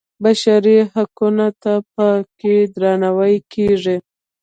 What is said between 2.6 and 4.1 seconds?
درناوی کېږي.